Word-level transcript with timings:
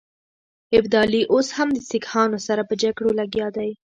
ابدالي 0.77 1.21
اوس 1.33 1.47
هم 1.57 1.69
د 1.73 1.79
سیکهانو 1.91 2.37
سره 2.47 2.61
په 2.69 2.73
جګړو 2.83 3.09
لګیا 3.19 3.47
دی. 3.57 3.69